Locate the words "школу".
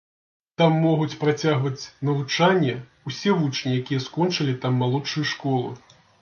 5.35-5.71